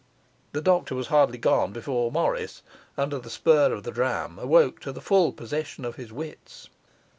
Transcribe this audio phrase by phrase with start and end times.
[0.53, 2.63] The doctor was hardly gone before Morris,
[2.97, 6.71] under the spur of the dram, awoke to the full possession of his wits.